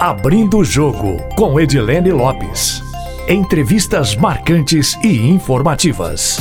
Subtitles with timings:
[0.00, 2.80] Abrindo o Jogo, com Edilene Lopes.
[3.28, 6.38] Entrevistas marcantes e informativas.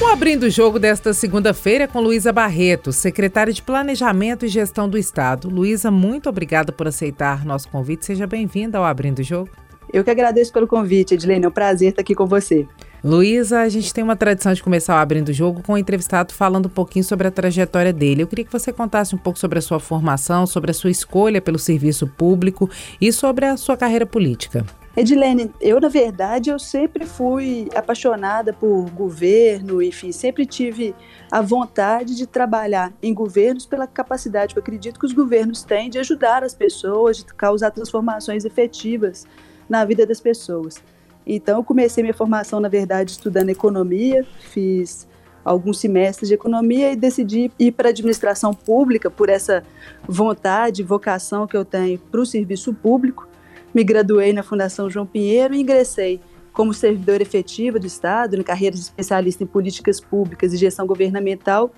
[0.00, 4.88] O Abrindo o Jogo desta segunda-feira é com Luísa Barreto, secretária de Planejamento e Gestão
[4.88, 5.50] do Estado.
[5.50, 8.06] Luísa, muito obrigada por aceitar nosso convite.
[8.06, 9.50] Seja bem-vinda ao Abrindo o Jogo.
[9.92, 11.44] Eu que agradeço pelo convite, Edilene.
[11.44, 12.66] É um prazer estar aqui com você.
[13.06, 16.34] Luísa, a gente tem uma tradição de começar o Abrindo o Jogo com o entrevistado
[16.34, 18.24] falando um pouquinho sobre a trajetória dele.
[18.24, 21.40] Eu queria que você contasse um pouco sobre a sua formação, sobre a sua escolha
[21.40, 22.68] pelo serviço público
[23.00, 24.66] e sobre a sua carreira política.
[24.96, 30.92] Edilene, eu na verdade eu sempre fui apaixonada por governo, enfim, sempre tive
[31.30, 35.88] a vontade de trabalhar em governos pela capacidade que eu acredito que os governos têm
[35.88, 39.24] de ajudar as pessoas, de causar transformações efetivas
[39.68, 40.82] na vida das pessoas.
[41.26, 45.08] Então, eu comecei minha formação, na verdade, estudando economia, fiz
[45.44, 49.62] alguns semestres de economia e decidi ir para a administração pública por essa
[50.06, 53.28] vontade, vocação que eu tenho para o serviço público.
[53.74, 56.20] Me graduei na Fundação João Pinheiro e ingressei
[56.52, 61.70] como servidor efetiva do Estado, na carreira de especialista em políticas públicas e gestão governamental,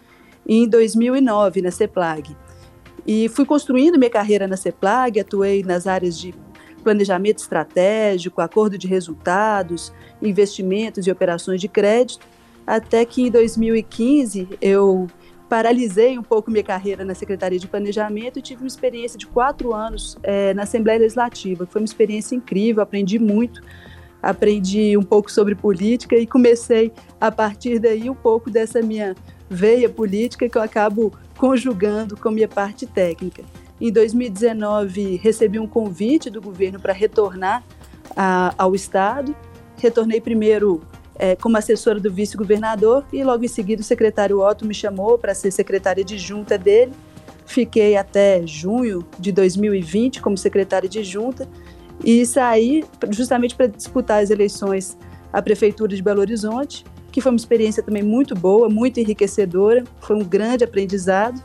[0.46, 2.36] em 2009, na CEPLAG.
[3.06, 6.32] E fui construindo minha carreira na CEPLAG, atuei nas áreas de
[6.78, 12.26] planejamento estratégico, acordo de resultados, investimentos e operações de crédito,
[12.66, 15.06] até que em 2015 eu
[15.48, 19.72] paralisei um pouco minha carreira na Secretaria de Planejamento e tive uma experiência de quatro
[19.72, 21.66] anos é, na Assembleia Legislativa.
[21.66, 23.62] Foi uma experiência incrível, aprendi muito,
[24.22, 29.16] aprendi um pouco sobre política e comecei a partir daí um pouco dessa minha
[29.48, 33.42] veia política que eu acabo conjugando com minha parte técnica.
[33.80, 37.64] Em 2019, recebi um convite do governo para retornar
[38.16, 39.34] a, ao Estado.
[39.76, 40.82] Retornei primeiro
[41.18, 45.34] é, como assessora do vice-governador e logo em seguida o secretário Otto me chamou para
[45.34, 46.92] ser secretária de junta dele.
[47.46, 51.48] Fiquei até junho de 2020 como secretária de junta
[52.04, 54.96] e saí justamente para disputar as eleições
[55.32, 60.16] à prefeitura de Belo Horizonte, que foi uma experiência também muito boa, muito enriquecedora, foi
[60.16, 61.42] um grande aprendizado.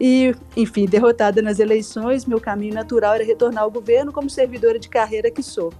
[0.00, 4.88] E, enfim, derrotada nas eleições, meu caminho natural era retornar ao governo como servidora de
[4.88, 5.72] carreira que sou.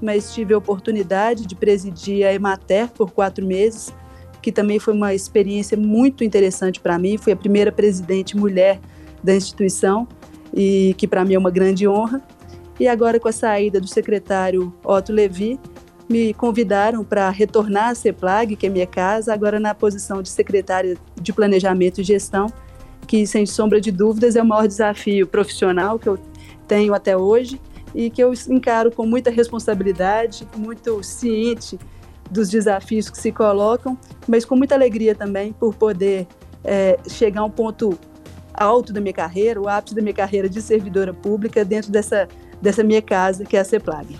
[0.00, 3.92] Mas tive a oportunidade de presidir a Emater por quatro meses,
[4.40, 7.16] que também foi uma experiência muito interessante para mim.
[7.16, 8.80] Fui a primeira presidente mulher
[9.22, 10.06] da instituição
[10.52, 12.22] e que para mim é uma grande honra.
[12.78, 15.58] E agora, com a saída do secretário Otto Levi,
[16.08, 20.96] me convidaram para retornar à CEPLAG, que é minha casa, agora na posição de secretária
[21.20, 22.48] de Planejamento e Gestão,
[23.04, 26.18] que, sem sombra de dúvidas, é o maior desafio profissional que eu
[26.66, 27.60] tenho até hoje
[27.94, 31.78] e que eu encaro com muita responsabilidade, muito ciente
[32.30, 36.26] dos desafios que se colocam, mas com muita alegria também por poder
[36.64, 37.98] é, chegar a um ponto
[38.52, 42.28] alto da minha carreira, o ápice da minha carreira de servidora pública dentro dessa,
[42.60, 44.18] dessa minha casa, que é a CEPLAG.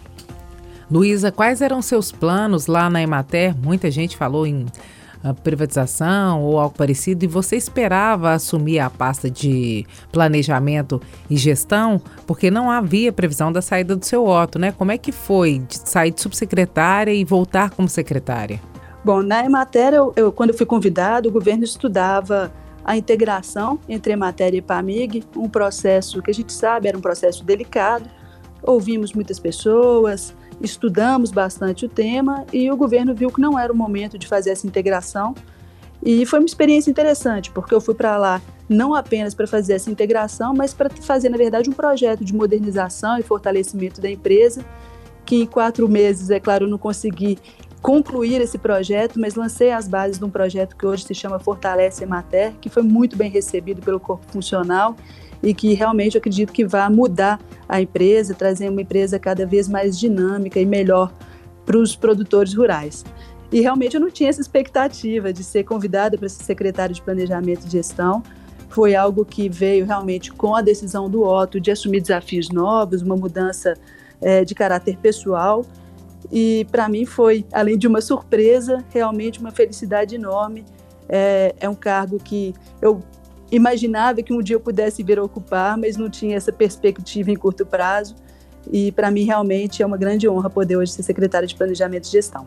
[0.91, 3.57] Luísa, quais eram seus planos lá na Emater?
[3.57, 4.67] Muita gente falou em
[5.33, 12.51] privatização ou algo parecido e você esperava assumir a pasta de planejamento e gestão, porque
[12.51, 14.73] não havia previsão da saída do seu Otto, né?
[14.73, 18.61] Como é que foi de sair de subsecretária e voltar como secretária?
[19.05, 22.53] Bom, na matéria, eu, quando eu fui convidado, o governo estudava
[22.85, 27.01] a integração entre a matéria e PAMIG, um processo que a gente sabe era um
[27.01, 28.09] processo delicado.
[28.63, 33.77] Ouvimos muitas pessoas, estudamos bastante o tema e o governo viu que não era o
[33.77, 35.35] momento de fazer essa integração.
[36.03, 39.91] E foi uma experiência interessante, porque eu fui para lá não apenas para fazer essa
[39.91, 44.65] integração, mas para fazer, na verdade, um projeto de modernização e fortalecimento da empresa,
[45.25, 47.39] que em quatro meses, é claro, eu não consegui
[47.81, 52.03] concluir esse projeto, mas lancei as bases de um projeto que hoje se chama Fortalece
[52.03, 54.97] Emater, que foi muito bem recebido pelo corpo funcional
[55.43, 57.39] e que realmente acredito que vai mudar
[57.69, 61.13] a empresa, trazer uma empresa cada vez mais dinâmica e melhor
[61.65, 63.05] para os produtores rurais.
[63.53, 67.67] E realmente eu não tinha essa expectativa de ser convidada para ser secretária de Planejamento
[67.67, 68.23] e Gestão.
[68.69, 73.17] Foi algo que veio realmente com a decisão do Otto de assumir desafios novos, uma
[73.17, 73.75] mudança
[74.21, 75.65] é, de caráter pessoal.
[76.33, 80.65] E para mim foi, além de uma surpresa, realmente uma felicidade enorme.
[81.09, 83.01] É, é um cargo que eu
[83.57, 87.37] imaginava que um dia eu pudesse vir a ocupar, mas não tinha essa perspectiva em
[87.37, 88.15] curto prazo.
[88.73, 92.11] E para mim realmente é uma grande honra poder hoje ser secretária de Planejamento e
[92.11, 92.47] Gestão.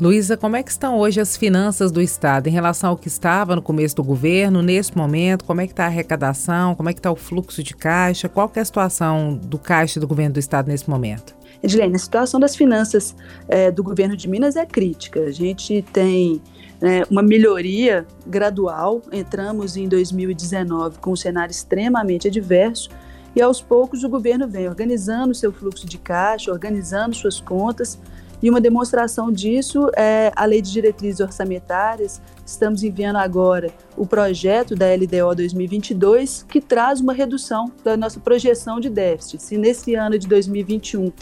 [0.00, 3.54] Luísa, como é que estão hoje as finanças do Estado em relação ao que estava
[3.54, 5.44] no começo do governo, nesse momento?
[5.44, 6.74] Como é que está a arrecadação?
[6.74, 8.26] Como é que está o fluxo de caixa?
[8.26, 11.36] Qual é a situação do caixa do governo do Estado nesse momento?
[11.62, 13.14] Edilene, a situação das finanças
[13.46, 15.20] é, do governo de Minas é crítica.
[15.20, 16.40] A gente tem
[16.80, 19.02] né, uma melhoria gradual.
[19.12, 22.88] Entramos em 2019 com um cenário extremamente adverso
[23.34, 27.98] e aos poucos o governo vem organizando seu fluxo de caixa, organizando suas contas
[28.42, 32.22] e uma demonstração disso é a Lei de Diretrizes Orçamentárias.
[32.44, 38.80] Estamos enviando agora o projeto da LDO 2022, que traz uma redução da nossa projeção
[38.80, 39.42] de déficit.
[39.42, 41.12] Se nesse ano de 2021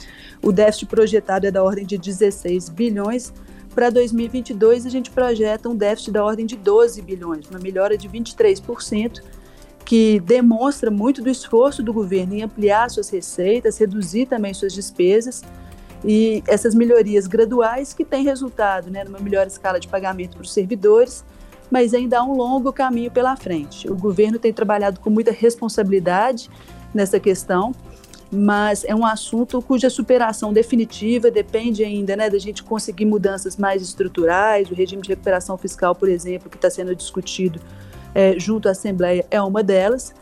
[0.42, 3.32] o déficit projetado é da ordem de 16 bilhões,
[3.78, 8.08] para 2022 a gente projeta um déficit da ordem de 12 bilhões, uma melhora de
[8.08, 9.22] 23%,
[9.84, 15.44] que demonstra muito do esforço do governo em ampliar suas receitas, reduzir também suas despesas
[16.04, 20.52] e essas melhorias graduais que têm resultado né, numa melhor escala de pagamento para os
[20.52, 21.24] servidores,
[21.70, 23.88] mas ainda há um longo caminho pela frente.
[23.88, 26.50] O governo tem trabalhado com muita responsabilidade
[26.92, 27.72] nessa questão,
[28.30, 33.80] mas é um assunto cuja superação definitiva depende ainda né, da gente conseguir mudanças mais
[33.82, 34.70] estruturais.
[34.70, 37.58] O regime de recuperação fiscal, por exemplo, que está sendo discutido
[38.14, 40.14] é, junto à Assembleia, é uma delas.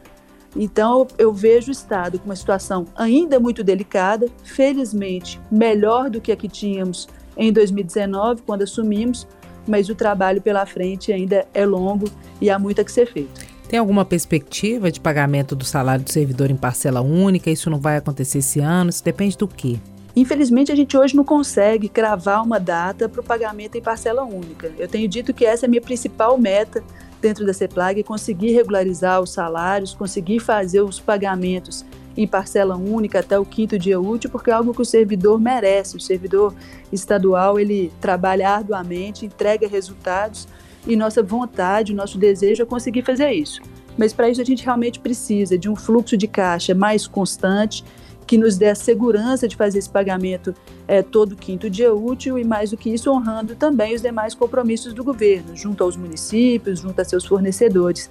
[0.55, 6.33] Então, eu vejo o Estado com uma situação ainda muito delicada, felizmente melhor do que
[6.33, 9.27] a que tínhamos em 2019, quando assumimos,
[9.67, 12.09] mas o trabalho pela frente ainda é longo
[12.41, 13.56] e há muito a que ser feito.
[13.69, 17.51] Tem alguma perspectiva de pagamento do salário do servidor em parcela única?
[17.51, 18.91] Isso não vai acontecer esse ano?
[18.91, 19.79] Isso depende do quê?
[20.15, 24.73] Infelizmente, a gente hoje não consegue cravar uma data para o pagamento em parcela única.
[24.79, 26.83] Eu tenho dito que essa é a minha principal meta
[27.21, 31.85] dentro da CEPLAG, conseguir regularizar os salários, conseguir fazer os pagamentos
[32.17, 35.97] em parcela única até o quinto dia útil, porque é algo que o servidor merece.
[35.97, 36.55] O servidor
[36.93, 40.47] estadual ele trabalha arduamente, entrega resultados
[40.87, 43.61] e nossa vontade, o nosso desejo é conseguir fazer isso.
[43.97, 47.85] Mas para isso a gente realmente precisa de um fluxo de caixa mais constante
[48.27, 50.55] que nos dê a segurança de fazer esse pagamento
[50.89, 54.93] é, todo quinto dia útil e, mais do que isso, honrando também os demais compromissos
[54.93, 58.11] do governo, junto aos municípios, junto a seus fornecedores.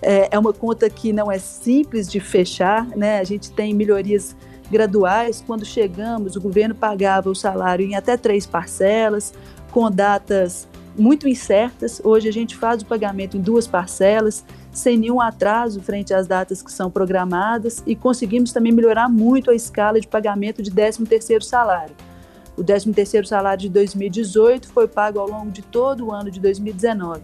[0.00, 3.18] É, é uma conta que não é simples de fechar, né?
[3.18, 4.36] a gente tem melhorias
[4.70, 5.42] graduais.
[5.44, 9.34] Quando chegamos, o governo pagava o salário em até três parcelas,
[9.72, 10.68] com datas
[10.98, 12.00] muito incertas.
[12.04, 16.62] Hoje a gente faz o pagamento em duas parcelas, sem nenhum atraso frente às datas
[16.62, 21.94] que são programadas e conseguimos também melhorar muito a escala de pagamento de 13º salário.
[22.56, 27.22] O 13º salário de 2018 foi pago ao longo de todo o ano de 2019.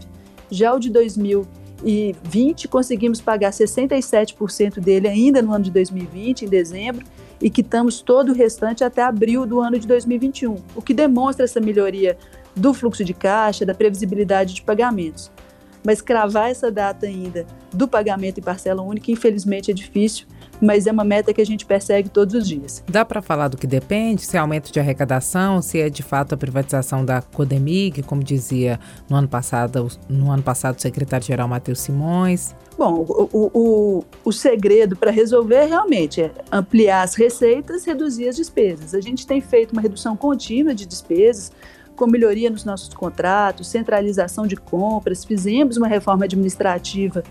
[0.50, 7.04] Já o de 2020 conseguimos pagar 67% dele ainda no ano de 2020, em dezembro,
[7.40, 11.60] e quitamos todo o restante até abril do ano de 2021, o que demonstra essa
[11.60, 12.16] melhoria
[12.54, 15.30] do fluxo de caixa, da previsibilidade de pagamentos.
[15.84, 20.26] Mas cravar essa data ainda do pagamento em parcela única, infelizmente, é difícil,
[20.60, 22.82] mas é uma meta que a gente persegue todos os dias.
[22.88, 24.22] Dá para falar do que depende?
[24.24, 28.80] Se é aumento de arrecadação, se é de fato a privatização da Codemig, como dizia
[29.10, 32.54] no ano passado, no ano passado o secretário-geral Matheus Simões?
[32.78, 38.94] Bom, o, o, o segredo para resolver realmente é ampliar as receitas, reduzir as despesas.
[38.94, 41.52] A gente tem feito uma redução contínua de despesas,
[41.94, 47.22] com melhoria nos nossos contratos, centralização de compras, fizemos uma reforma administrativa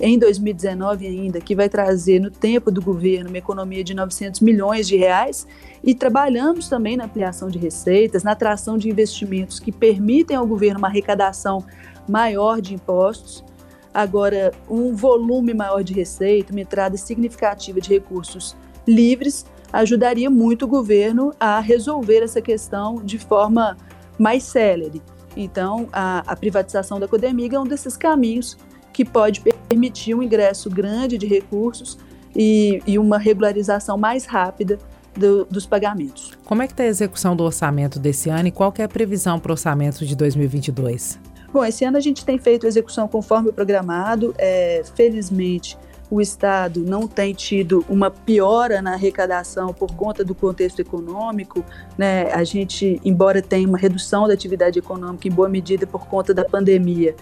[0.00, 4.88] em 2019 ainda, que vai trazer no tempo do governo uma economia de 900 milhões
[4.88, 5.46] de reais
[5.82, 10.78] e trabalhamos também na ampliação de receitas, na atração de investimentos que permitem ao governo
[10.78, 11.64] uma arrecadação
[12.08, 13.44] maior de impostos.
[13.92, 20.68] Agora, um volume maior de receita, uma entrada significativa de recursos livres, ajudaria muito o
[20.68, 23.76] governo a resolver essa questão de forma
[24.22, 25.02] mais célere.
[25.36, 28.56] Então, a, a privatização da Codemiga é um desses caminhos
[28.92, 31.98] que pode permitir um ingresso grande de recursos
[32.36, 34.78] e, e uma regularização mais rápida
[35.14, 36.32] do, dos pagamentos.
[36.44, 39.40] Como é que está a execução do orçamento desse ano e qual é a previsão
[39.40, 41.18] para o orçamento de 2022?
[41.52, 44.34] Bom, esse ano a gente tem feito a execução conforme o programado.
[44.38, 45.76] É, felizmente,
[46.12, 51.64] o Estado não tem tido uma piora na arrecadação por conta do contexto econômico.
[51.96, 52.30] Né?
[52.34, 56.44] A gente, embora tenha uma redução da atividade econômica em boa medida por conta da
[56.44, 57.16] pandemia,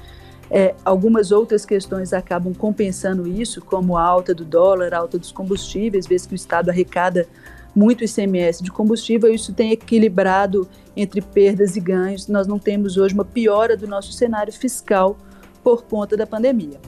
[0.50, 5.30] é, algumas outras questões acabam compensando isso, como a alta do dólar, a alta dos
[5.30, 7.28] combustíveis, vezes que o Estado arrecada
[7.72, 12.26] muito ICMS de combustível, isso tem equilibrado entre perdas e ganhos.
[12.26, 15.16] Nós não temos hoje uma piora do nosso cenário fiscal
[15.62, 16.80] por conta da pandemia.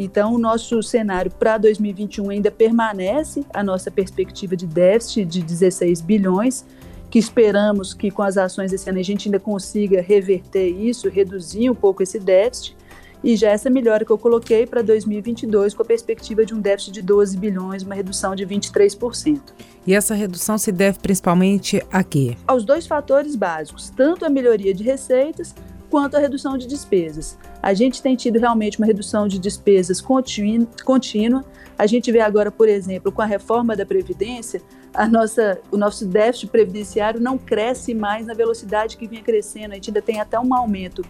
[0.00, 6.00] Então, o nosso cenário para 2021 ainda permanece a nossa perspectiva de déficit de 16
[6.00, 6.64] bilhões
[7.10, 11.68] que esperamos que com as ações desse ano a gente ainda consiga reverter isso, reduzir
[11.68, 12.76] um pouco esse déficit.
[13.24, 16.92] E já essa melhora que eu coloquei para 2022, com a perspectiva de um déficit
[16.92, 19.40] de 12 bilhões, uma redução de 23%.
[19.84, 22.36] E essa redução se deve principalmente a quê?
[22.46, 25.52] Aos dois fatores básicos, tanto a melhoria de receitas
[25.90, 27.36] quanto a redução de despesas.
[27.62, 31.44] A gente tem tido realmente uma redução de despesas contínua.
[31.76, 34.62] A gente vê agora, por exemplo, com a reforma da Previdência,
[34.94, 39.72] a nossa, o nosso déficit previdenciário não cresce mais na velocidade que vinha crescendo.
[39.72, 41.04] A gente ainda tem até um aumento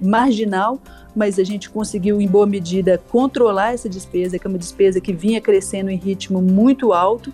[0.00, 0.80] marginal,
[1.14, 5.12] mas a gente conseguiu, em boa medida, controlar essa despesa, que é uma despesa que
[5.12, 7.32] vinha crescendo em ritmo muito alto.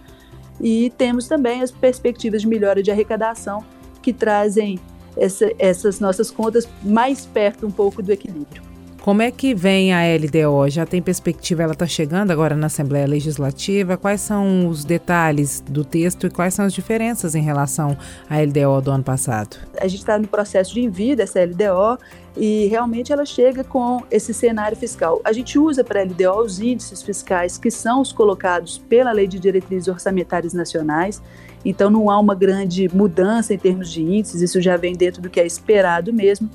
[0.60, 3.64] E temos também as perspectivas de melhora de arrecadação,
[4.02, 4.78] que trazem
[5.16, 8.62] essa, essas nossas contas mais perto um pouco do equilíbrio.
[9.06, 10.68] Como é que vem a LDO?
[10.68, 11.62] Já tem perspectiva?
[11.62, 13.96] Ela está chegando agora na Assembleia Legislativa?
[13.96, 17.96] Quais são os detalhes do texto e quais são as diferenças em relação
[18.28, 19.58] à LDO do ano passado?
[19.80, 22.02] A gente está no processo de envio dessa LDO
[22.36, 25.20] e realmente ela chega com esse cenário fiscal.
[25.24, 29.28] A gente usa para a LDO os índices fiscais que são os colocados pela Lei
[29.28, 31.22] de Diretrizes Orçamentárias Nacionais,
[31.68, 35.28] então não há uma grande mudança em termos de índices, isso já vem dentro do
[35.28, 36.48] que é esperado mesmo,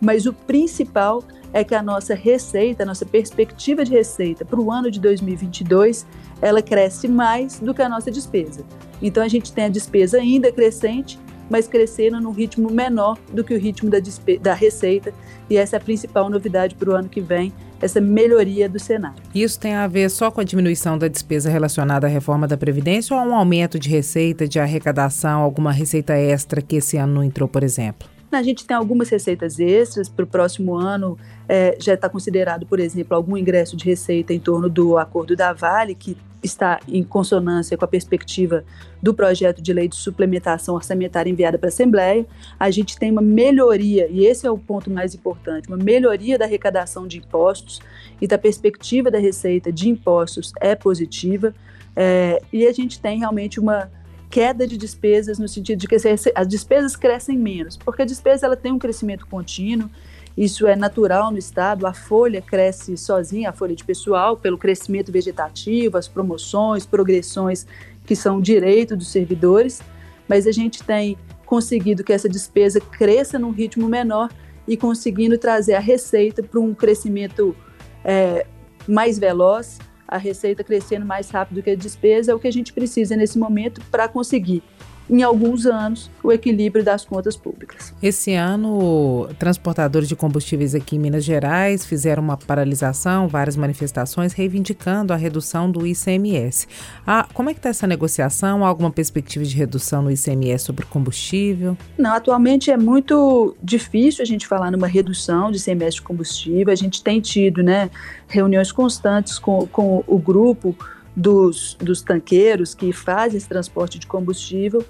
[0.00, 1.22] mas o principal
[1.52, 6.04] é que a nossa receita, a nossa perspectiva de receita para o ano de 2022,
[6.42, 8.64] ela cresce mais do que a nossa despesa.
[9.00, 13.54] Então a gente tem a despesa ainda crescente, mas crescendo num ritmo menor do que
[13.54, 13.98] o ritmo da,
[14.42, 15.14] da receita,
[15.48, 19.22] e essa é a principal novidade para o ano que vem, essa melhoria do cenário.
[19.34, 23.14] Isso tem a ver só com a diminuição da despesa relacionada à reforma da Previdência
[23.14, 27.24] ou há um aumento de receita, de arrecadação, alguma receita extra que esse ano não
[27.24, 28.08] entrou, por exemplo?
[28.30, 31.18] A gente tem algumas receitas extras para o próximo ano.
[31.48, 35.52] É, já está considerado, por exemplo, algum ingresso de receita em torno do acordo da
[35.52, 38.64] Vale, que está em consonância com a perspectiva
[39.02, 42.26] do projeto de lei de suplementação orçamentária enviada para a Assembleia.
[42.58, 46.44] A gente tem uma melhoria, e esse é o ponto mais importante, uma melhoria da
[46.44, 47.80] arrecadação de impostos
[48.20, 51.54] e da perspectiva da receita de impostos é positiva.
[51.96, 53.90] É, e a gente tem realmente uma
[54.30, 55.96] queda de despesas no sentido de que
[56.34, 59.88] as despesas crescem menos, porque a despesa ela tem um crescimento contínuo,
[60.36, 65.10] isso é natural no estado, a folha cresce sozinha, a folha de pessoal, pelo crescimento
[65.10, 67.66] vegetativo, as promoções, progressões
[68.06, 69.82] que são direito dos servidores,
[70.28, 74.30] mas a gente tem conseguido que essa despesa cresça num ritmo menor
[74.66, 77.56] e conseguindo trazer a receita para um crescimento
[78.04, 78.46] é,
[78.86, 82.72] mais veloz a receita crescendo mais rápido que a despesa é o que a gente
[82.72, 84.62] precisa nesse momento para conseguir
[85.08, 87.94] em alguns anos, o equilíbrio das contas públicas.
[88.02, 95.12] Esse ano, transportadores de combustíveis aqui em Minas Gerais fizeram uma paralisação, várias manifestações reivindicando
[95.12, 96.68] a redução do ICMS.
[97.06, 98.64] Ah, como é que está essa negociação?
[98.64, 101.76] Há alguma perspectiva de redução no ICMS sobre combustível?
[101.96, 106.72] Não, atualmente é muito difícil a gente falar numa redução de ICMS de combustível.
[106.72, 107.90] A gente tem tido né,
[108.26, 110.76] reuniões constantes com, com o grupo
[111.18, 114.84] dos, dos tanqueiros que fazem esse transporte de combustível,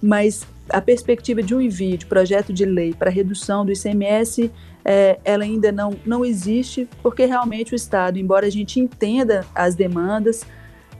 [0.00, 4.50] mas a perspectiva de um envio de projeto de lei para redução do ICMS,
[4.84, 9.74] é, ela ainda não, não existe, porque realmente o Estado, embora a gente entenda as
[9.74, 10.44] demandas,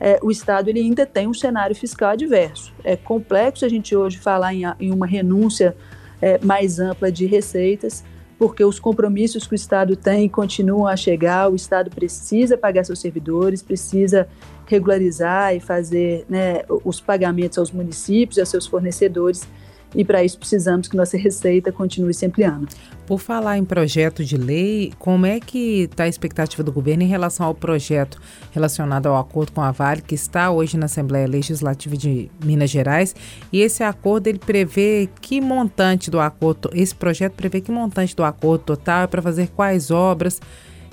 [0.01, 2.73] é, o Estado ele ainda tem um cenário fiscal adverso.
[2.83, 5.77] É complexo a gente hoje falar em, em uma renúncia
[6.23, 8.03] é, mais ampla de receitas,
[8.41, 12.99] porque os compromissos que o Estado tem continuam a chegar, o Estado precisa pagar seus
[12.99, 14.27] servidores, precisa
[14.65, 19.47] regularizar e fazer né, os pagamentos aos municípios e aos seus fornecedores.
[19.95, 22.69] E para isso precisamos que nossa receita continue se ampliando.
[23.07, 27.09] Por falar em projeto de lei, como é que está a expectativa do governo em
[27.09, 28.21] relação ao projeto
[28.53, 33.15] relacionado ao acordo com a Vale, que está hoje na Assembleia Legislativa de Minas Gerais?
[33.53, 38.23] E esse acordo ele prevê que montante do acordo, esse projeto prevê que montante do
[38.23, 40.41] acordo total é para fazer quais obras?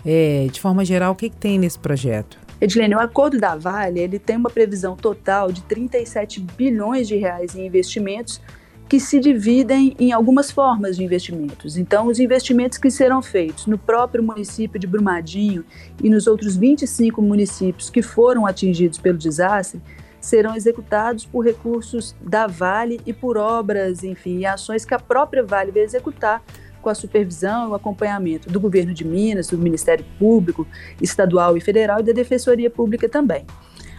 [0.04, 2.40] É, de forma geral, o que, que tem nesse projeto?
[2.60, 7.56] Edilene, o acordo da Vale ele tem uma previsão total de 37 bilhões de reais
[7.56, 8.42] em investimentos
[8.88, 11.78] que se dividem em algumas formas de investimentos.
[11.78, 15.66] Então, os investimentos que serão feitos no próprio município de Brumadinho
[16.02, 19.82] e nos outros 25 municípios que foram atingidos pelo desastre
[20.22, 25.72] serão executados por recursos da Vale e por obras, enfim, ações que a própria Vale
[25.72, 26.42] vai executar
[26.82, 30.66] com a supervisão e o acompanhamento do governo de Minas, do Ministério Público
[31.02, 33.46] Estadual e Federal e da Defensoria Pública também.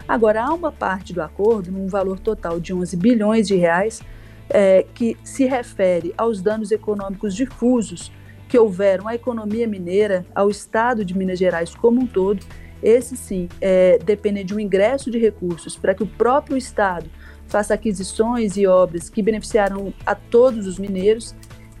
[0.07, 4.01] Agora, há uma parte do acordo, num valor total de 11 bilhões de reais,
[4.49, 8.11] é, que se refere aos danos econômicos difusos
[8.47, 12.43] que houveram à economia mineira, ao Estado de Minas Gerais como um todo.
[12.81, 17.09] Esse sim é, depende de um ingresso de recursos para que o próprio Estado
[17.47, 21.35] faça aquisições e obras que beneficiarão a todos os mineiros.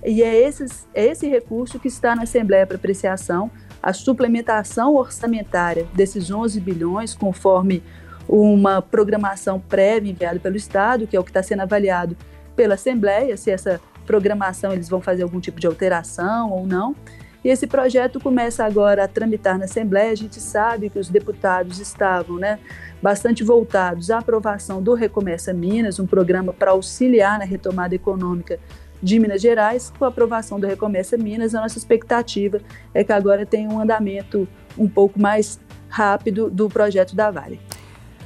[0.05, 3.49] E é, esses, é esse recurso que está na Assembleia para apreciação,
[3.81, 7.81] a suplementação orçamentária desses 11 bilhões, conforme
[8.27, 12.15] uma programação prévia enviada pelo Estado, que é o que está sendo avaliado
[12.55, 16.95] pela Assembleia, se essa programação eles vão fazer algum tipo de alteração ou não.
[17.43, 20.11] E esse projeto começa agora a tramitar na Assembleia.
[20.11, 22.59] A gente sabe que os deputados estavam né,
[23.01, 28.59] bastante voltados à aprovação do Recomeça Minas, um programa para auxiliar na retomada econômica
[29.01, 29.93] de Minas Gerais.
[29.97, 32.59] Com a aprovação do Recomeça Minas, a nossa expectativa
[32.93, 37.59] é que agora tenha um andamento um pouco mais rápido do projeto da Vale.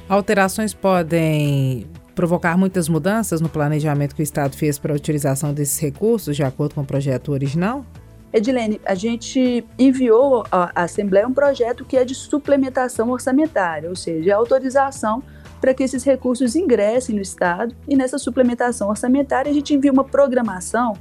[0.08, 5.78] Alterações podem provocar muitas mudanças no planejamento que o Estado fez para a utilização desses
[5.78, 7.84] recursos, de acordo com o projeto original?
[8.32, 14.34] Edilene, a gente enviou à Assembleia um projeto que é de suplementação orçamentária, ou seja,
[14.34, 15.22] a autorização
[15.60, 20.04] para que esses recursos ingressem no Estado e nessa suplementação orçamentária a gente envia uma
[20.04, 20.94] programação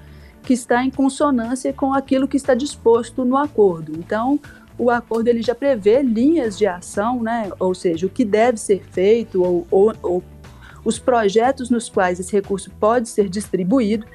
[0.43, 3.93] que está em consonância com aquilo que está disposto no acordo.
[3.97, 4.39] Então,
[4.77, 7.49] o acordo ele já prevê linhas de ação, né?
[7.59, 10.23] ou seja, o que deve ser feito ou, ou, ou
[10.83, 14.05] os projetos nos quais esse recurso pode ser distribuído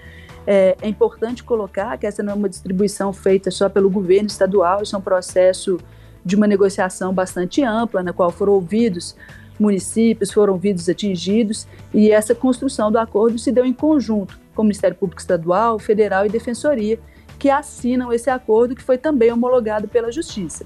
[0.51, 4.83] é, é, importante colocar que essa não é uma distribuição feita só pelo governo estadual,
[4.83, 5.79] isso é um processo
[6.25, 9.15] de uma negociação bastante ampla, na qual foram ouvidos
[9.61, 14.65] municípios, foram ouvidos atingidos, e essa construção do acordo se deu em conjunto com o
[14.65, 16.99] Ministério Público Estadual, Federal e Defensoria,
[17.39, 20.65] que assinam esse acordo que foi também homologado pela Justiça.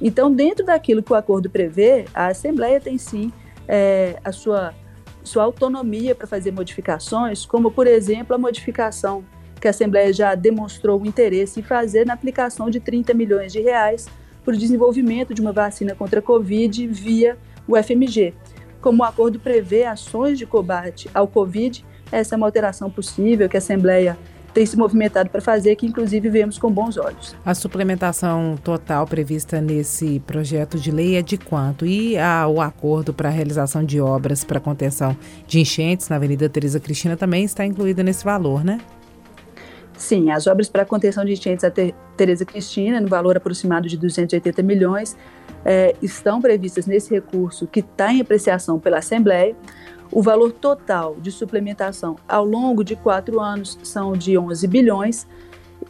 [0.00, 3.32] Então, dentro daquilo que o acordo prevê, a Assembleia tem sim
[3.66, 4.72] é, a sua
[5.26, 9.24] sua autonomia para fazer modificações, como, por exemplo, a modificação
[9.60, 13.60] que a Assembleia já demonstrou o interesse em fazer na aplicação de 30 milhões de
[13.60, 14.06] reais
[14.44, 18.32] para o desenvolvimento de uma vacina contra a Covid via o FMG.
[18.80, 23.56] Como o acordo prevê ações de combate ao Covid, essa é uma alteração possível que
[23.56, 24.16] a Assembleia
[24.56, 27.36] tem se movimentado para fazer, que inclusive vemos com bons olhos.
[27.44, 31.84] A suplementação total prevista nesse projeto de lei é de quanto?
[31.84, 35.14] E a, o acordo para a realização de obras para contenção
[35.46, 38.80] de enchentes na Avenida Teresa Cristina também está incluída nesse valor, né?
[39.98, 44.62] Sim, as obras para contenção de enchentes da Tereza Cristina, no valor aproximado de 280
[44.62, 45.14] milhões,
[45.66, 49.54] é, estão previstas nesse recurso que está em apreciação pela Assembleia.
[50.10, 55.26] O valor total de suplementação ao longo de quatro anos são de 11 bilhões,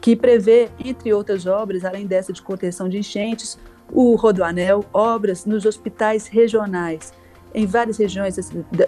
[0.00, 3.59] que prevê, entre outras obras, além dessa de contenção de enchentes,
[3.92, 7.12] o Rodoanel, obras nos hospitais regionais
[7.55, 8.37] em várias regiões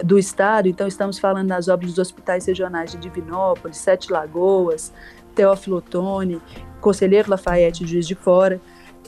[0.03, 0.67] do estado.
[0.67, 4.93] Então, estamos falando das obras dos hospitais regionais de Divinópolis, Sete Lagoas,
[5.33, 6.39] Teófilo Otoni,
[6.79, 8.61] Conselheiro Lafayette Juiz de Fora,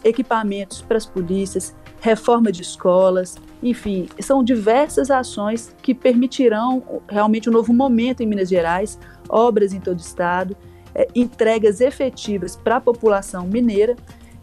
[0.04, 7.54] equipamentos para as polícias, reforma de escolas, enfim, são diversas ações que permitirão realmente um
[7.54, 8.98] novo momento em Minas Gerais,
[9.30, 10.58] obras em todo o estado,
[10.96, 13.96] é, entregas efetivas para a população mineira.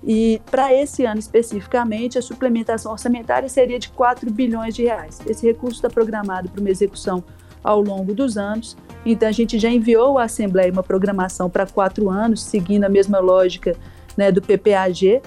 [0.05, 5.21] E para esse ano especificamente, a suplementação orçamentária seria de 4 bilhões de reais.
[5.27, 7.25] Esse recurso está programado para uma execução
[7.63, 8.77] ao longo dos anos.
[9.05, 13.19] Então, a gente já enviou à Assembleia uma programação para quatro anos, seguindo a mesma
[13.19, 13.77] lógica
[14.17, 15.21] né, do PPAG,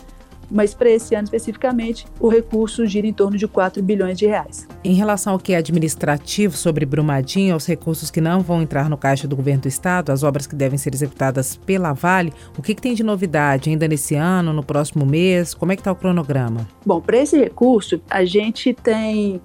[0.52, 4.68] mas para esse ano especificamente, o recurso gira em torno de 4 bilhões de reais.
[4.84, 8.98] Em relação ao que é administrativo sobre Brumadinho, aos recursos que não vão entrar no
[8.98, 12.76] caixa do governo do estado, as obras que devem ser executadas pela Vale, o que,
[12.76, 15.54] que tem de novidade ainda nesse ano, no próximo mês?
[15.54, 16.68] Como é que está o cronograma?
[16.86, 19.42] Bom, para esse recurso, a gente tem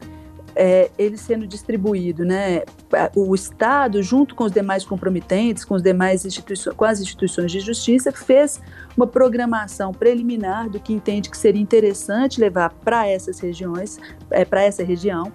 [0.57, 2.63] é, ele sendo distribuído, né,
[3.15, 7.61] o Estado, junto com os demais comprometentes, com, os demais instituições, com as instituições de
[7.61, 8.59] justiça, fez
[8.97, 13.99] uma programação preliminar do que entende que seria interessante levar para essas regiões,
[14.31, 15.31] é, para essa região.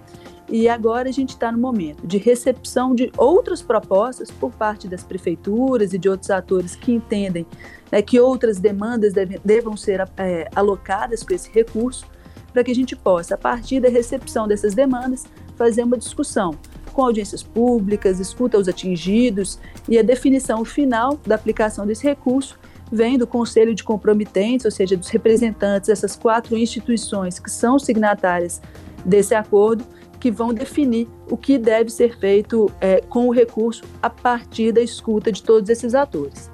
[0.48, 5.04] E agora a gente está no momento de recepção de outras propostas por parte das
[5.04, 7.46] prefeituras e de outros atores que entendem
[7.92, 9.12] né, que outras demandas
[9.44, 12.06] devam ser é, alocadas com esse recurso
[12.52, 15.24] para que a gente possa, a partir da recepção dessas demandas,
[15.56, 16.54] fazer uma discussão
[16.92, 22.58] com audiências públicas, escuta os atingidos e a definição final da aplicação desse recurso
[22.92, 28.60] vem do Conselho de Compromitentes, ou seja, dos representantes dessas quatro instituições que são signatárias
[29.02, 29.84] desse acordo,
[30.20, 34.80] que vão definir o que deve ser feito é, com o recurso a partir da
[34.80, 36.51] escuta de todos esses atores.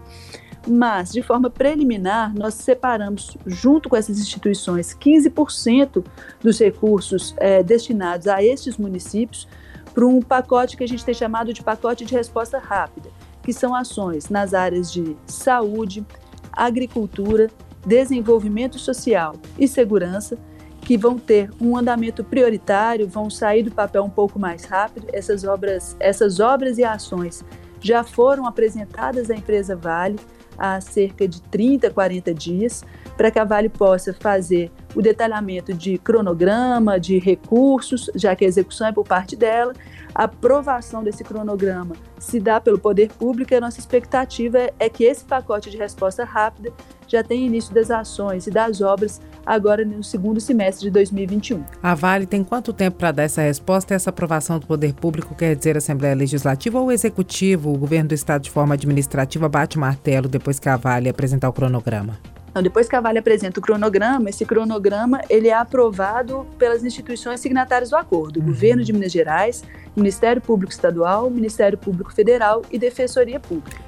[0.69, 6.05] Mas, de forma preliminar, nós separamos, junto com essas instituições, 15%
[6.43, 9.49] dos recursos é, destinados a estes municípios
[9.95, 13.09] para um pacote que a gente tem chamado de pacote de resposta rápida,
[13.43, 16.05] que são ações nas áreas de saúde,
[16.53, 17.49] agricultura,
[17.87, 20.37] desenvolvimento social e segurança,
[20.83, 25.07] que vão ter um andamento prioritário, vão sair do papel um pouco mais rápido.
[25.13, 27.43] Essas obras, essas obras e ações
[27.81, 30.19] já foram apresentadas à empresa Vale
[30.59, 32.85] há cerca de 30, 40 dias,
[33.17, 38.49] para que a Vale possa fazer o detalhamento de cronograma, de recursos, já que a
[38.49, 39.73] execução é por parte dela,
[40.15, 45.05] a aprovação desse cronograma se dá pelo poder público e a nossa expectativa é que
[45.05, 46.73] esse pacote de resposta rápida
[47.07, 51.65] já tenha início das ações e das obras agora no segundo semestre de 2021.
[51.83, 53.95] A Vale tem quanto tempo para dar essa resposta?
[53.95, 57.73] Essa aprovação do poder público quer dizer Assembleia Legislativa ou Executivo?
[57.73, 61.49] O governo do Estado, de forma administrativa, bate o martelo depois que a Vale apresentar
[61.49, 62.19] o cronograma?
[62.51, 67.41] Então, depois que a Vale apresenta o cronograma, esse cronograma ele é aprovado pelas instituições
[67.41, 68.47] signatárias do acordo, uhum.
[68.47, 69.65] Governo de Minas Gerais,
[69.97, 73.81] Ministério Público Estadual, Ministério Público Federal e Defensoria Pública.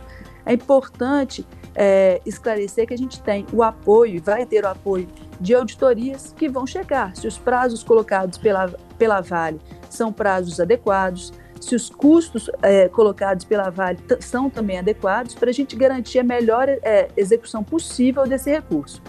[0.47, 5.09] É importante é, esclarecer que a gente tem o apoio, vai ter o apoio
[5.41, 11.33] de auditorias que vão checar se os prazos colocados pela, pela Vale são prazos adequados,
[11.61, 16.25] se os custos é, colocados pela Vale são também adequados, para a gente garantir a
[16.25, 19.03] melhor é, execução possível desse recurso.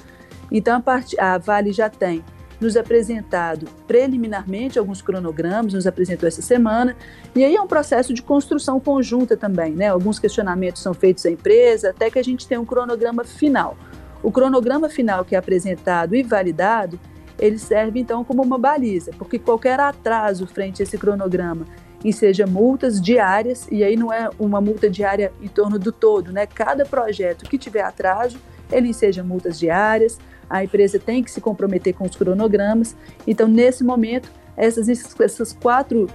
[0.52, 2.24] Então, a, a Vale já tem
[2.62, 6.95] nos apresentado preliminarmente alguns cronogramas, nos apresentou essa semana,
[7.36, 9.88] e aí é um processo de construção conjunta também, né?
[9.88, 13.76] Alguns questionamentos são feitos à empresa, até que a gente tem um cronograma final.
[14.21, 17.00] O cronograma final que é apresentado e validado,
[17.39, 21.65] ele serve então como uma baliza, porque qualquer atraso frente a esse cronograma
[22.06, 26.32] e seja multas diárias, e aí não é uma multa diária em torno do todo,
[26.32, 26.45] né?
[26.45, 28.38] Cada projeto que tiver atraso,
[28.71, 30.19] ele seja multas diárias,
[30.52, 32.96] a empresa tem que se comprometer com os cronogramas.
[33.26, 34.88] Então, nesse momento, essas,
[35.20, 36.08] essas quatro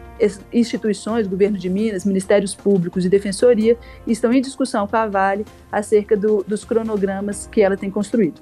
[0.53, 6.17] instituições, Governo de Minas, Ministérios Públicos e Defensoria, estão em discussão com a Vale acerca
[6.17, 8.41] do, dos cronogramas que ela tem construído.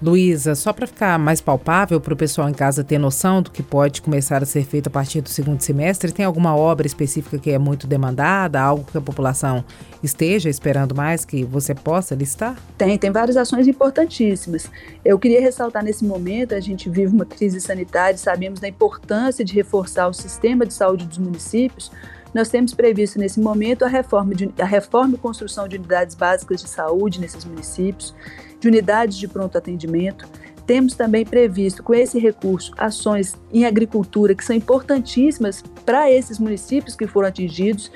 [0.00, 3.64] Luísa, só para ficar mais palpável para o pessoal em casa ter noção do que
[3.64, 7.50] pode começar a ser feito a partir do segundo semestre, tem alguma obra específica que
[7.50, 9.64] é muito demandada, algo que a população
[10.00, 12.56] esteja esperando mais que você possa listar?
[12.76, 14.70] Tem, tem várias ações importantíssimas.
[15.04, 19.52] Eu queria ressaltar nesse momento, a gente vive uma crise sanitária sabemos da importância de
[19.52, 21.90] reforçar o sistema de saúde dos municípios.
[22.32, 26.62] Nós temos previsto nesse momento a reforma, de, a reforma e construção de unidades básicas
[26.62, 28.14] de saúde nesses municípios
[28.60, 30.26] de unidades de pronto atendimento.
[30.66, 36.94] Temos também previsto, com esse recurso, ações em agricultura que são importantíssimas para esses municípios
[36.94, 37.90] que foram atingidos,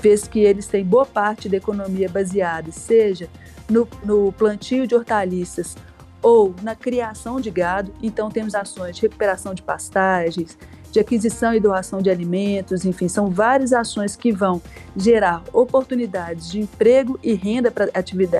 [0.00, 3.28] vez que eles têm boa parte da economia baseada, seja
[3.70, 5.76] no, no plantio de hortaliças
[6.20, 7.92] ou na criação de gado.
[8.02, 10.58] Então, temos ações de recuperação de pastagens,
[10.96, 14.62] de aquisição e doação de alimentos, enfim, são várias ações que vão
[14.96, 17.90] gerar oportunidades de emprego e renda para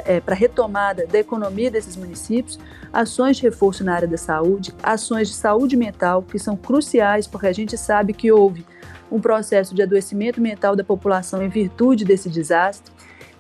[0.07, 2.59] é, para retomada da economia desses municípios,
[2.91, 7.47] ações de reforço na área da saúde, ações de saúde mental que são cruciais porque
[7.47, 8.65] a gente sabe que houve
[9.13, 12.91] um processo de adoecimento mental da população em virtude desse desastre.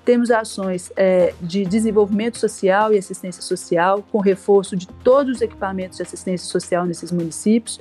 [0.05, 5.96] Temos ações é, de desenvolvimento social e assistência social, com reforço de todos os equipamentos
[5.96, 7.81] de assistência social nesses municípios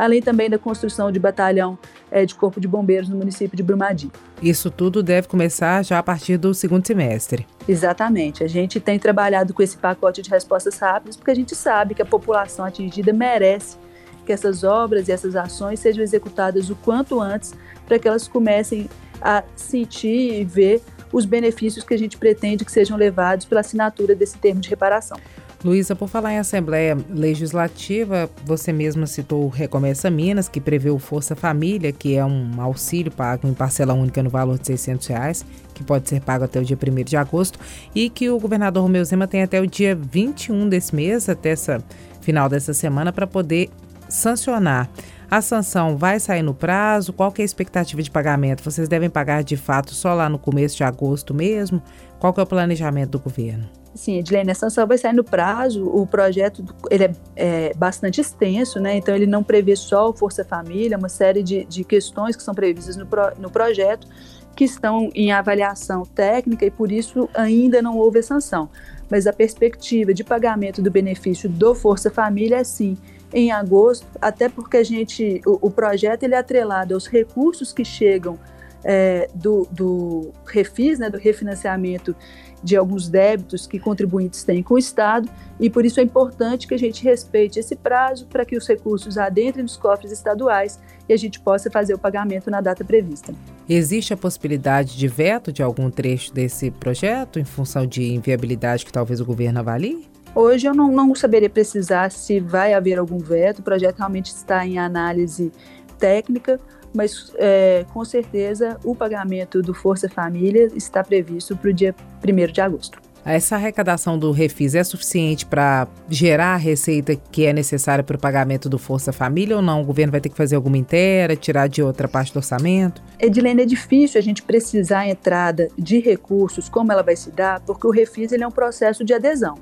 [0.00, 1.78] além também da construção de batalhão
[2.10, 4.10] é, de corpo de bombeiros no município de Brumadinho.
[4.42, 7.46] Isso tudo deve começar já a partir do segundo semestre.
[7.68, 8.42] Exatamente.
[8.42, 12.00] A gente tem trabalhado com esse pacote de respostas rápidas porque a gente sabe que
[12.00, 13.76] a população atingida merece
[14.24, 17.52] que essas obras e essas ações sejam executadas o quanto antes
[17.86, 18.88] para que elas comecem
[19.20, 20.82] a sentir e ver
[21.12, 25.18] os benefícios que a gente pretende que sejam levados pela assinatura desse termo de reparação.
[25.62, 30.98] Luísa, por falar em Assembleia Legislativa, você mesma citou o Recomeça Minas, que prevê o
[30.98, 35.44] Força Família, que é um auxílio pago em parcela única no valor de 600 reais,
[35.74, 37.58] que pode ser pago até o dia 1 de agosto,
[37.94, 41.84] e que o governador Romeu Zema tem até o dia 21 desse mês, até essa
[42.22, 43.68] final dessa semana, para poder
[44.08, 44.88] sancionar.
[45.30, 47.12] A sanção vai sair no prazo?
[47.12, 48.64] Qual é a expectativa de pagamento?
[48.64, 51.82] Vocês devem pagar de fato só lá no começo de agosto mesmo?
[52.18, 53.79] Qual é o planejamento do governo?
[53.94, 55.84] Sim, Edilene, a sanção vai sair no prazo.
[55.84, 58.96] O projeto ele é, é, bastante extenso, né?
[58.96, 62.54] Então ele não prevê só o Força Família, uma série de, de questões que são
[62.54, 64.06] previstas no, pro, no projeto
[64.54, 68.68] que estão em avaliação técnica e por isso ainda não houve a sanção.
[69.10, 72.96] Mas a perspectiva de pagamento do benefício do Força Família é sim
[73.32, 77.84] em agosto, até porque a gente o, o projeto ele é atrelado aos recursos que
[77.84, 78.38] chegam
[78.84, 82.14] é, do, do refis, né, do refinanciamento
[82.62, 86.74] de alguns débitos que contribuintes têm com o Estado, e por isso é importante que
[86.74, 91.16] a gente respeite esse prazo para que os recursos adentrem nos cofres estaduais e a
[91.16, 93.34] gente possa fazer o pagamento na data prevista.
[93.68, 98.92] Existe a possibilidade de veto de algum trecho desse projeto em função de inviabilidade que
[98.92, 100.08] talvez o governo avalie?
[100.34, 104.64] Hoje eu não, não saberia precisar se vai haver algum veto, o projeto realmente está
[104.64, 105.50] em análise
[105.98, 106.60] técnica,
[106.94, 112.52] mas é, com certeza o pagamento do Força Família está previsto para o dia 1
[112.52, 113.10] de agosto.
[113.24, 118.18] Essa arrecadação do Refis é suficiente para gerar a receita que é necessária para o
[118.18, 119.82] pagamento do Força Família ou não?
[119.82, 123.02] O governo vai ter que fazer alguma inteira, tirar de outra parte do orçamento?
[123.18, 127.60] Edilene, é difícil a gente precisar a entrada de recursos, como ela vai se dar,
[127.60, 129.58] porque o Refis ele é um processo de adesão.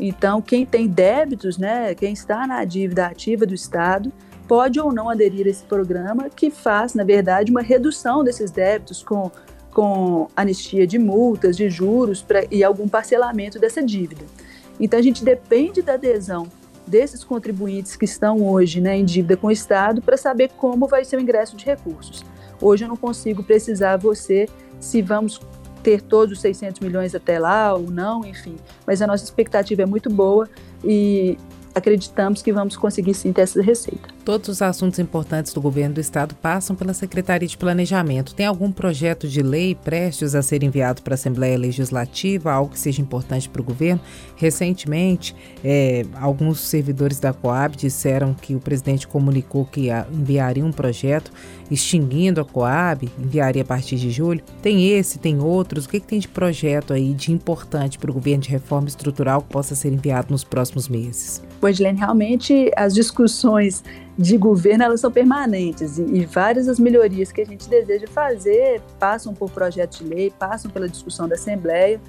[0.00, 4.12] Então, quem tem débitos, né, quem está na dívida ativa do Estado,
[4.46, 9.02] pode ou não aderir a esse programa, que faz, na verdade, uma redução desses débitos
[9.02, 9.30] com
[9.74, 14.24] com anistia de multas, de juros pra, e algum parcelamento dessa dívida.
[14.78, 16.46] Então a gente depende da adesão
[16.86, 21.04] desses contribuintes que estão hoje né, em dívida com o Estado para saber como vai
[21.04, 22.24] ser o ingresso de recursos.
[22.62, 25.40] Hoje eu não consigo precisar você se vamos
[25.82, 28.56] ter todos os 600 milhões até lá ou não, enfim.
[28.86, 30.48] Mas a nossa expectativa é muito boa
[30.84, 31.36] e
[31.74, 34.13] acreditamos que vamos conseguir sim ter essa receita.
[34.24, 38.34] Todos os assuntos importantes do governo do estado passam pela Secretaria de Planejamento.
[38.34, 42.78] Tem algum projeto de lei prestes a ser enviado para a Assembleia Legislativa, algo que
[42.78, 44.00] seja importante para o governo?
[44.34, 51.30] Recentemente, é, alguns servidores da Coab disseram que o presidente comunicou que enviaria um projeto
[51.70, 54.42] extinguindo a Coab, enviaria a partir de julho.
[54.62, 55.84] Tem esse, tem outros.
[55.84, 59.42] O que, que tem de projeto aí de importante para o governo de reforma estrutural
[59.42, 61.42] que possa ser enviado nos próximos meses?
[61.60, 63.82] Pois, Glenn, realmente as discussões
[64.16, 68.80] de governo elas são permanentes e, e, várias das melhorias que a gente deseja fazer
[68.98, 72.00] passam por projetos de lei, passam pela discussão da Assembleia.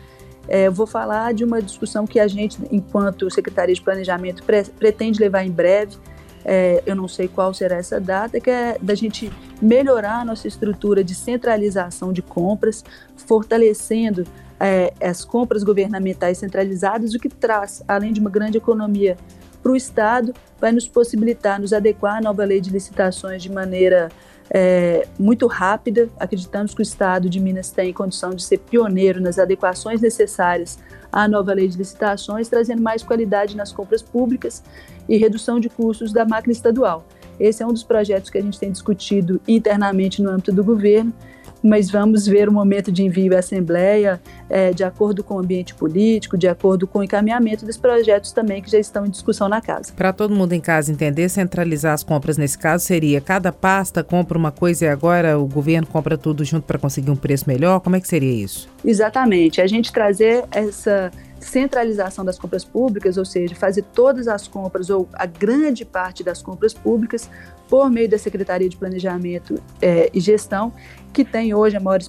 [0.47, 4.63] É, eu vou falar de uma discussão que a gente, enquanto Secretaria de Planejamento, pre
[4.63, 5.97] pretende levar em breve.
[6.47, 10.47] É, eu não sei qual será essa data, que é da gente melhorar a nossa
[10.47, 12.83] estrutura de centralização de compras,
[13.17, 14.23] fortalecendo
[14.59, 19.17] é, as compras governamentais centralizadas, o que traz, além de uma grande economia
[19.65, 24.09] para o Estado, vai nos possibilitar nos adequar à nova lei de licitações de maneira
[24.47, 26.07] é, muito rápida.
[26.19, 30.77] Acreditamos que o Estado de Minas tem condição de ser pioneiro nas adequações necessárias
[31.11, 34.61] à nova lei de licitações, trazendo mais qualidade nas compras públicas
[35.09, 37.03] e redução de custos da máquina estadual.
[37.39, 41.11] Esse é um dos projetos que a gente tem discutido internamente no âmbito do governo
[41.65, 45.73] mas vamos ver o momento de envio à Assembleia é, de acordo com o ambiente
[45.73, 49.59] político, de acordo com o encaminhamento dos projetos também que já estão em discussão na
[49.59, 49.91] casa.
[49.91, 54.37] Para todo mundo em casa entender, centralizar as compras nesse caso seria cada pasta compra
[54.37, 57.79] uma coisa e agora o governo compra tudo junto para conseguir um preço melhor?
[57.79, 58.69] Como é que seria isso?
[58.83, 59.59] Exatamente.
[59.59, 65.07] A gente trazer essa centralização das compras públicas, ou seja, fazer todas as compras ou
[65.13, 67.29] a grande parte das compras públicas
[67.69, 70.71] por meio da Secretaria de Planejamento é, e Gestão,
[71.11, 71.99] que tem hoje a maior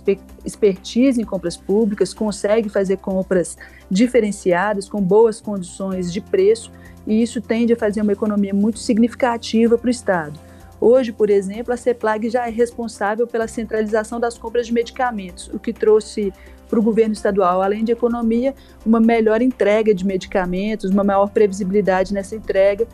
[0.45, 3.57] expertise em compras públicas, consegue fazer compras
[3.91, 6.71] diferenciadas, com boas condições de preço,
[7.07, 10.39] e isso tende a fazer uma economia muito significativa para o Estado.
[10.81, 15.59] Hoje, por exemplo, a CEPLAG já é responsável pela centralização das compras de medicamentos, o
[15.59, 16.33] que trouxe
[16.69, 22.13] para o governo estadual, além de economia, uma melhor entrega de medicamentos, uma maior previsibilidade
[22.13, 22.87] nessa entrega,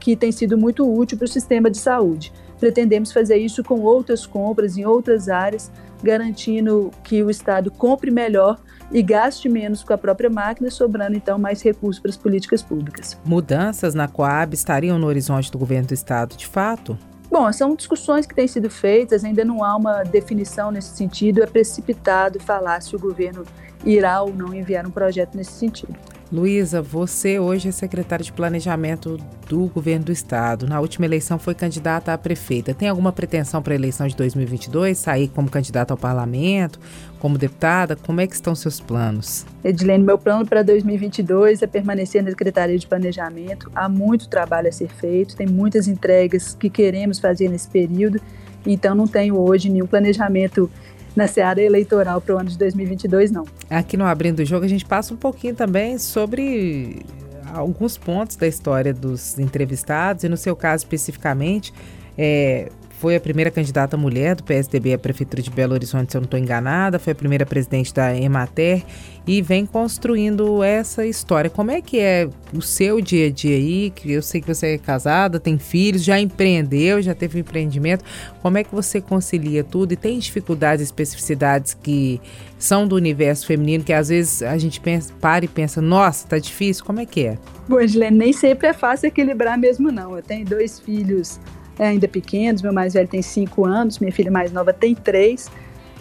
[0.00, 2.32] que tem sido muito útil para o sistema de saúde.
[2.58, 5.70] Pretendemos fazer isso com outras compras em outras áreas,
[6.02, 8.58] garantindo que o Estado compre melhor
[8.90, 13.16] e gaste menos com a própria máquina, sobrando então mais recursos para as políticas públicas.
[13.24, 16.98] Mudanças na Coab estariam no horizonte do governo do Estado, de fato?
[17.30, 21.46] Bom, são discussões que têm sido feitas, ainda não há uma definição nesse sentido, é
[21.46, 23.44] precipitado falar se o governo
[23.84, 25.94] irá ou não enviar um projeto nesse sentido.
[26.32, 30.64] Luísa, você hoje é secretária de Planejamento do Governo do Estado.
[30.64, 32.72] Na última eleição foi candidata a prefeita.
[32.72, 34.96] Tem alguma pretensão para a eleição de 2022?
[34.96, 36.78] Sair como candidata ao parlamento,
[37.18, 37.96] como deputada?
[37.96, 39.44] Como é que estão seus planos?
[39.64, 43.68] Edilene, meu plano para 2022 é permanecer na Secretaria de Planejamento.
[43.74, 48.20] Há muito trabalho a ser feito, tem muitas entregas que queremos fazer nesse período.
[48.64, 50.70] Então não tenho hoje nenhum planejamento
[51.14, 53.44] na seara eleitoral para o ano de 2022, não.
[53.68, 57.04] Aqui no Abrindo o Jogo a gente passa um pouquinho também sobre
[57.52, 61.72] alguns pontos da história dos entrevistados e no seu caso especificamente,
[62.16, 62.70] é,
[63.00, 66.26] foi a primeira candidata mulher do PSDB à Prefeitura de Belo Horizonte, se eu não
[66.26, 68.84] estou enganada, foi a primeira presidente da Emater
[69.26, 71.48] e vem construindo essa história.
[71.48, 73.90] Como é que é o seu dia a dia aí?
[74.04, 78.04] Eu sei que você é casada, tem filhos, já empreendeu, já teve um empreendimento.
[78.42, 82.20] Como é que você concilia tudo e tem dificuldades, especificidades que
[82.58, 86.38] são do universo feminino que às vezes a gente pensa, para e pensa, nossa, tá
[86.38, 86.84] difícil.
[86.84, 87.38] Como é que é?
[87.66, 90.14] Bom, Gilene, nem sempre é fácil equilibrar mesmo não.
[90.14, 91.40] Eu tenho dois filhos
[91.88, 95.50] ainda pequenos, meu mais velho tem cinco anos, minha filha mais nova tem três,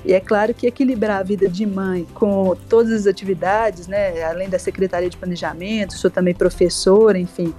[0.05, 4.49] E é claro que equilibrar a vida de mãe com todas as atividades, né, além
[4.49, 7.53] da Secretaria de Planejamento, sou também professora, enfim,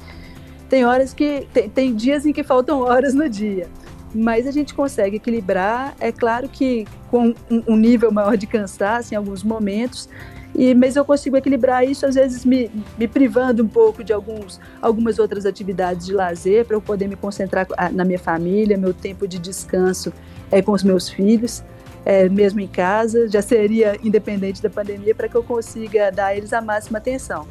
[0.69, 3.69] tem horas que tem, tem dias em que faltam horas no dia
[4.15, 5.95] mas a gente consegue equilibrar.
[6.01, 10.09] É claro que com um, nível maior de cansaço em alguns momentos,
[10.55, 14.61] e, mas eu consigo equilibrar isso, às vezes me, me privando um pouco de alguns,
[14.83, 19.27] algumas outras atividades de lazer para eu poder me concentrar na minha família, meu tempo
[19.29, 20.13] de descanso
[20.51, 21.63] é com os meus filhos,
[22.05, 26.37] é, mesmo em casa, já seria independente da pandemia para que eu consiga dar a
[26.37, 27.47] eles a máxima atenção.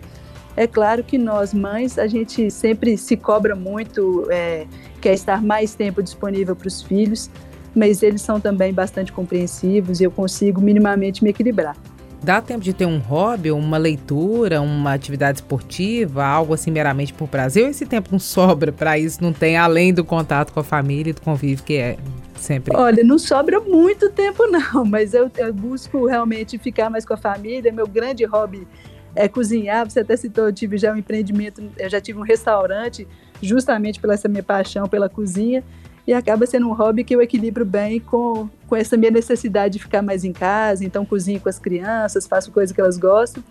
[0.57, 4.65] É claro que nós, mães, a gente sempre se cobra muito, é,
[4.99, 7.29] quer estar mais tempo disponível para os filhos,
[7.73, 11.77] mas eles são também bastante compreensivos e eu consigo minimamente me equilibrar.
[12.21, 17.29] Dá tempo de ter um hobby, uma leitura, uma atividade esportiva, algo assim meramente por
[17.29, 17.63] prazer?
[17.63, 21.11] Ou esse tempo não sobra para isso, não tem, além do contato com a família
[21.11, 21.97] e do convívio que é
[22.35, 22.75] sempre?
[22.75, 27.17] Olha, não sobra muito tempo não, mas eu, eu busco realmente ficar mais com a
[27.17, 27.71] família.
[27.71, 28.67] Meu grande hobby
[29.15, 29.89] é, cozinhar.
[29.89, 33.07] Você até citou, eu tive já um empreendimento, eu já tive um restaurante,
[33.41, 35.63] justamente pela essa minha paixão pela cozinha,
[36.09, 39.79] e acaba sendo um hobby que eu equilibro bem com, com essa minha necessidade de
[39.79, 43.43] ficar mais em casa, então cozinho com as crianças, faço coisas que elas gostam.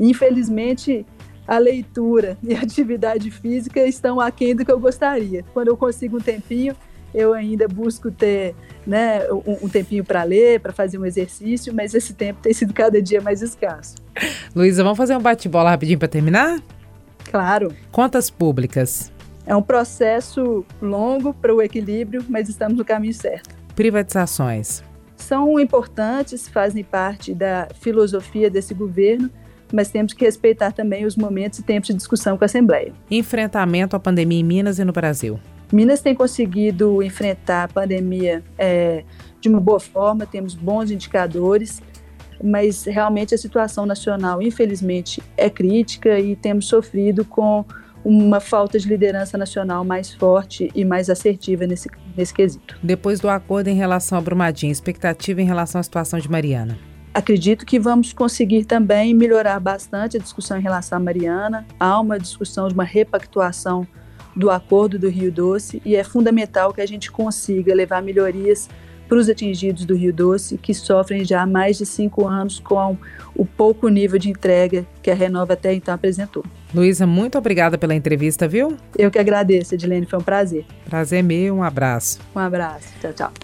[0.00, 1.06] Infelizmente,
[1.46, 5.44] a leitura e a atividade física estão aquém do que eu gostaria.
[5.54, 6.74] Quando eu consigo um tempinho,
[7.14, 11.94] eu ainda busco ter né, um, um tempinho para ler, para fazer um exercício, mas
[11.94, 13.94] esse tempo tem sido cada dia mais escasso.
[14.52, 16.60] Luísa, vamos fazer um bate-bola rapidinho para terminar?
[17.30, 17.72] Claro.
[17.92, 19.13] Contas públicas.
[19.46, 23.54] É um processo longo para o equilíbrio, mas estamos no caminho certo.
[23.74, 24.82] Privatizações.
[25.16, 29.30] São importantes, fazem parte da filosofia desse governo,
[29.72, 32.92] mas temos que respeitar também os momentos e tempos de discussão com a Assembleia.
[33.10, 35.38] Enfrentamento à pandemia em Minas e no Brasil.
[35.72, 39.02] Minas tem conseguido enfrentar a pandemia é,
[39.40, 41.82] de uma boa forma, temos bons indicadores,
[42.42, 47.64] mas realmente a situação nacional, infelizmente, é crítica e temos sofrido com
[48.04, 52.76] uma falta de liderança nacional mais forte e mais assertiva nesse, nesse quesito.
[52.82, 56.78] Depois do acordo em relação a Brumadinho, expectativa em relação à situação de Mariana?
[57.14, 61.64] Acredito que vamos conseguir também melhorar bastante a discussão em relação a Mariana.
[61.78, 63.86] Há uma discussão de uma repactuação
[64.34, 68.68] do Acordo do Rio Doce e é fundamental que a gente consiga levar melhorias
[69.08, 72.96] para os atingidos do Rio Doce, que sofrem já há mais de cinco anos com
[73.34, 76.44] o pouco nível de entrega que a Renova até então apresentou.
[76.74, 78.76] Luísa, muito obrigada pela entrevista, viu?
[78.98, 80.64] Eu que agradeço, Edilene, foi um prazer.
[80.88, 82.18] Prazer meu, um abraço.
[82.34, 83.43] Um abraço, tchau, tchau.